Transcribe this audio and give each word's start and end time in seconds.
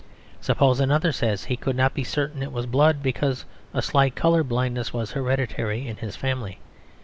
Suppose 0.39 0.79
another 0.79 1.11
says 1.11 1.43
he 1.43 1.55
could 1.55 1.75
not 1.75 1.93
be 1.93 2.03
certain 2.03 2.41
it 2.41 2.51
was 2.51 2.65
blood, 2.65 3.03
because 3.03 3.45
a 3.71 3.83
slight 3.83 4.15
colour 4.15 4.43
blindness 4.43 4.91
was 4.91 5.11
hereditary 5.11 5.87
in 5.87 5.97
his 5.97 6.15
family. 6.15 6.57